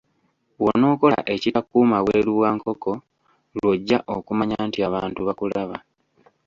Bw'onookola 0.59 1.19
ekitakuuma 1.33 1.97
bweru 2.05 2.31
bwa 2.37 2.49
nkoko, 2.55 2.91
lw'ojja 3.55 3.97
okumanya 4.15 4.57
nti 4.67 4.79
abantu 4.87 5.19
bakulaba. 5.27 5.77